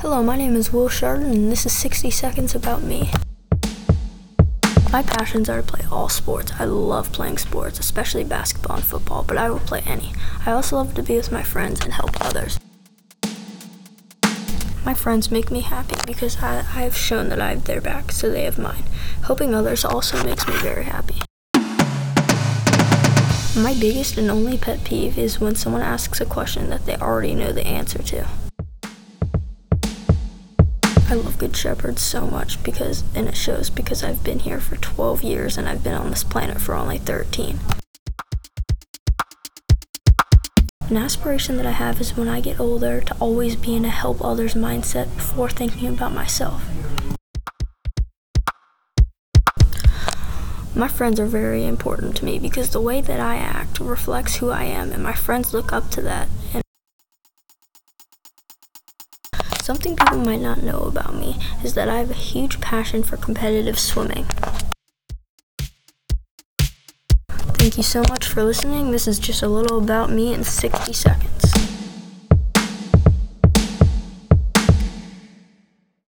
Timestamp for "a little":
69.42-69.78